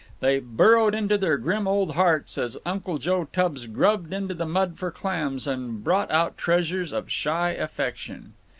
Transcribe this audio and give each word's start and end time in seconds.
They 0.19 0.39
burrowed 0.39 0.95
into 0.95 1.15
their 1.15 1.37
grim 1.37 1.67
old 1.67 1.91
hearts 1.93 2.35
as 2.39 2.57
Uncle 2.65 2.97
Joe 2.97 3.25
Tubbs 3.31 3.67
grubbed 3.67 4.11
into 4.11 4.33
the 4.33 4.47
mud 4.47 4.79
for 4.79 4.89
clams, 4.89 5.45
and 5.45 5.83
brought 5.83 6.09
out 6.09 6.39
treasures 6.39 6.91
of 6.91 7.07
shy 7.11 7.51
affection. 7.51 8.33